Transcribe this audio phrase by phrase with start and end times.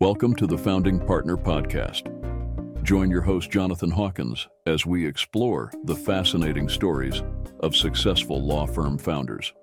[0.00, 2.02] Welcome to the Founding Partner Podcast.
[2.82, 7.22] Join your host, Jonathan Hawkins, as we explore the fascinating stories
[7.60, 9.54] of successful law firm founders.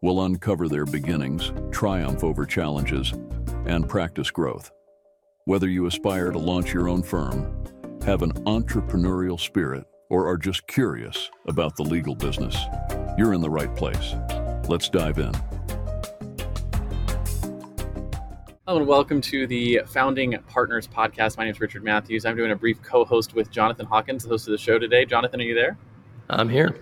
[0.00, 3.12] We'll uncover their beginnings, triumph over challenges,
[3.66, 4.70] and practice growth.
[5.44, 7.62] Whether you aspire to launch your own firm,
[8.06, 12.56] have an entrepreneurial spirit, or are just curious about the legal business,
[13.18, 14.14] you're in the right place.
[14.66, 15.32] Let's dive in.
[18.68, 21.38] Hello and welcome to the Founding Partners Podcast.
[21.38, 22.26] My name is Richard Matthews.
[22.26, 25.06] I'm doing a brief co-host with Jonathan Hawkins, the host of the show today.
[25.06, 25.78] Jonathan, are you there?
[26.28, 26.76] I'm here.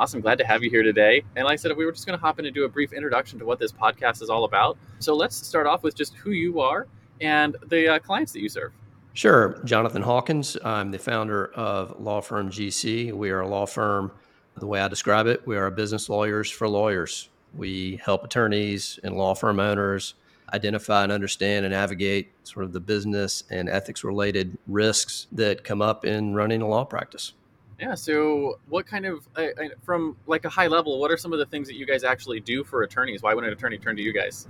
[0.00, 0.20] Awesome.
[0.20, 1.22] Glad to have you here today.
[1.36, 2.92] And like I said, we were just going to hop in and do a brief
[2.92, 4.78] introduction to what this podcast is all about.
[4.98, 6.88] So let's start off with just who you are
[7.20, 8.72] and the uh, clients that you serve.
[9.12, 9.60] Sure.
[9.64, 10.56] Jonathan Hawkins.
[10.64, 13.12] I'm the founder of Law Firm GC.
[13.12, 14.10] We are a law firm.
[14.56, 17.28] The way I describe it, we are business lawyers for lawyers.
[17.54, 20.14] We help attorneys and law firm owners
[20.52, 25.82] identify and understand and navigate sort of the business and ethics related risks that come
[25.82, 27.32] up in running a law practice.
[27.80, 27.94] Yeah.
[27.94, 29.48] So, what kind of, uh,
[29.84, 32.40] from like a high level, what are some of the things that you guys actually
[32.40, 33.22] do for attorneys?
[33.22, 34.48] Why would an attorney turn to you guys?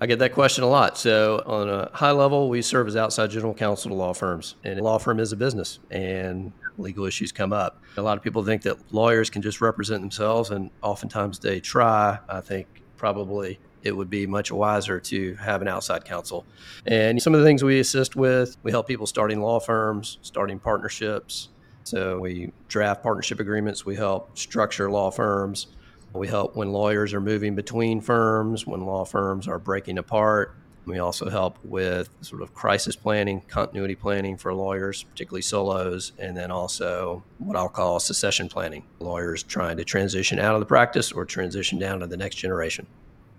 [0.00, 0.96] I get that question a lot.
[0.96, 4.78] So, on a high level, we serve as outside general counsel to law firms, and
[4.78, 7.82] a law firm is a business, and legal issues come up.
[7.96, 12.18] A lot of people think that lawyers can just represent themselves, and oftentimes they try.
[12.28, 16.44] I think probably it would be much wiser to have an outside counsel.
[16.86, 20.58] And some of the things we assist with, we help people starting law firms, starting
[20.58, 21.48] partnerships.
[21.84, 25.68] So we draft partnership agreements, we help structure law firms.
[26.12, 30.56] We help when lawyers are moving between firms, when law firms are breaking apart.
[30.84, 36.36] We also help with sort of crisis planning, continuity planning for lawyers, particularly solos, and
[36.36, 38.84] then also what I'll call secession planning.
[38.98, 42.88] Lawyers trying to transition out of the practice or transition down to the next generation.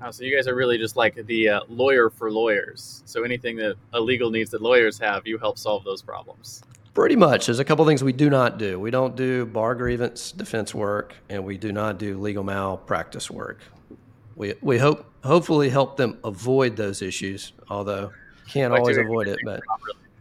[0.03, 3.03] Oh, so you guys are really just like the uh, lawyer for lawyers.
[3.05, 6.63] So anything that a legal needs that lawyers have, you help solve those problems.
[6.93, 7.45] Pretty much.
[7.45, 8.79] There's a couple things we do not do.
[8.79, 13.59] We don't do bar grievance defense work, and we do not do legal malpractice work.
[14.35, 18.11] We we hope hopefully help them avoid those issues, although
[18.49, 19.39] can't always avoid it.
[19.45, 19.61] But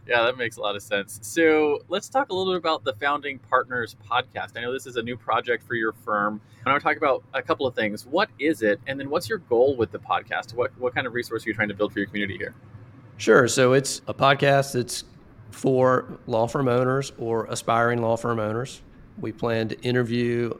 [0.07, 1.19] yeah, that makes a lot of sense.
[1.21, 4.57] So let's talk a little bit about the Founding Partners podcast.
[4.57, 6.41] I know this is a new project for your firm.
[6.59, 8.05] And I want to talk about a couple of things.
[8.05, 8.79] What is it?
[8.87, 10.53] And then what's your goal with the podcast?
[10.53, 12.55] What, what kind of resource are you trying to build for your community here?
[13.17, 13.47] Sure.
[13.47, 15.03] So it's a podcast that's
[15.51, 18.81] for law firm owners or aspiring law firm owners.
[19.19, 20.57] We plan to interview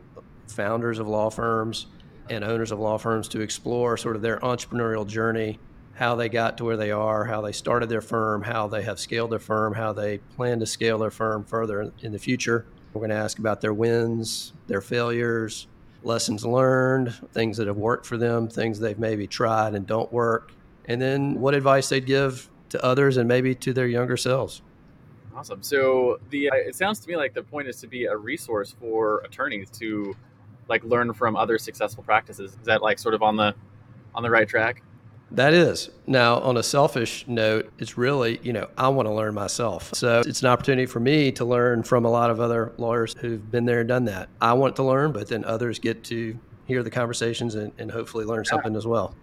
[0.48, 1.88] founders of law firms
[2.30, 5.60] and owners of law firms to explore sort of their entrepreneurial journey
[5.94, 9.00] how they got to where they are, how they started their firm, how they have
[9.00, 12.66] scaled their firm, how they plan to scale their firm further in the future.
[12.94, 15.68] We're going to ask about their wins, their failures,
[16.04, 20.52] lessons learned, things that have worked for them, things they've maybe tried and don't work,
[20.86, 24.62] and then what advice they'd give to others and maybe to their younger selves.
[25.36, 25.62] Awesome.
[25.62, 28.76] So the uh, it sounds to me like the point is to be a resource
[28.80, 30.16] for attorneys to
[30.68, 32.52] like learn from other successful practices.
[32.52, 33.56] Is that like sort of on the
[34.14, 34.84] on the right track?
[35.32, 35.90] That is.
[36.08, 39.92] Now, on a selfish note, it's really, you know, I want to learn myself.
[39.94, 43.50] So it's an opportunity for me to learn from a lot of other lawyers who've
[43.50, 44.28] been there and done that.
[44.42, 48.26] I want to learn, but then others get to hear the conversations and, and hopefully
[48.26, 48.50] learn yeah.
[48.50, 49.16] something as well.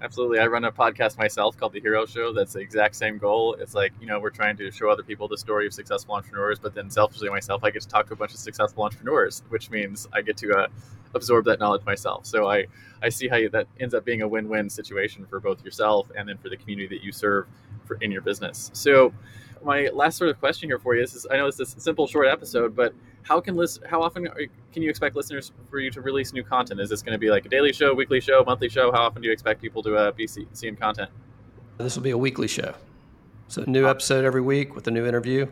[0.00, 0.38] Absolutely.
[0.38, 2.32] I run a podcast myself called The Hero Show.
[2.32, 3.54] That's the exact same goal.
[3.54, 6.60] It's like, you know, we're trying to show other people the story of successful entrepreneurs,
[6.60, 9.70] but then selfishly myself, I get to talk to a bunch of successful entrepreneurs, which
[9.70, 10.68] means I get to uh,
[11.14, 12.26] absorb that knowledge myself.
[12.26, 12.66] So I,
[13.02, 16.28] I see how you, that ends up being a win-win situation for both yourself and
[16.28, 17.46] then for the community that you serve
[17.84, 18.70] for in your business.
[18.74, 19.12] So
[19.64, 22.06] my last sort of question here for you is, is I know this a simple,
[22.06, 24.28] short episode, but how can list, how often
[24.72, 26.80] can you expect listeners for you to release new content?
[26.80, 28.92] Is this going to be like a daily show, weekly show, monthly show?
[28.92, 31.10] How often do you expect people to uh, be see, seeing content?
[31.78, 32.74] This will be a weekly show.
[33.48, 35.46] So new episode every week with a new interview.